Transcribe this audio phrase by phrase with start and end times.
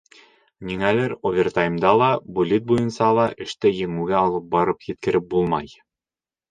[0.69, 2.09] Ниңәлер овертаймда ла,
[2.39, 5.77] буллит буйынса ла эште еңеүгә алып барып еткереп булмай...